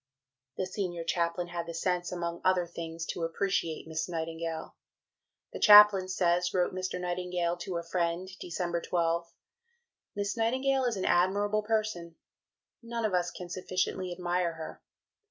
The 0.57 0.65
Senior 0.65 1.03
Chaplain 1.03 1.49
had 1.49 1.67
the 1.67 1.75
sense, 1.75 2.11
among 2.11 2.41
other 2.43 2.65
things, 2.65 3.05
to 3.11 3.21
appreciate 3.21 3.87
Miss 3.87 4.09
Nightingale. 4.09 4.75
"The 5.53 5.59
Chaplain 5.59 6.07
says," 6.07 6.51
wrote 6.55 6.73
Mr. 6.73 6.99
Nightingale 6.99 7.55
to 7.57 7.77
a 7.77 7.83
friend 7.83 8.27
(Dec. 8.27 8.83
12), 8.89 9.31
"'Miss 10.15 10.35
Nightingale 10.35 10.85
is 10.85 10.97
an 10.97 11.05
admirable 11.05 11.61
person; 11.61 12.15
none 12.81 13.05
of 13.05 13.13
us 13.13 13.29
can 13.29 13.47
sufficiently 13.47 14.11
admire 14.11 14.53
her. 14.53 14.81